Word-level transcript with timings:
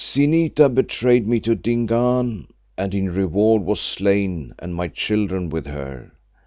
Zinita 0.03 0.67
betrayed 0.67 1.27
me 1.27 1.39
to 1.41 1.53
Dingaan 1.53 2.47
and 2.75 2.95
in 2.95 3.13
reward 3.13 3.61
was 3.61 3.79
slain, 3.79 4.51
and 4.57 4.73
my 4.73 4.87
children 4.87 5.47
with 5.49 5.67
her. 5.67 6.11